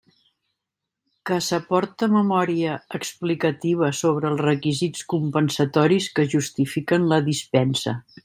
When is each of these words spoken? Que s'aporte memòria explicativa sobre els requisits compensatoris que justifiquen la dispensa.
Que 1.29 1.35
s'aporte 1.47 2.07
memòria 2.13 2.77
explicativa 2.99 3.91
sobre 3.99 4.31
els 4.33 4.43
requisits 4.47 5.05
compensatoris 5.15 6.11
que 6.17 6.29
justifiquen 6.35 7.09
la 7.15 7.23
dispensa. 7.31 7.95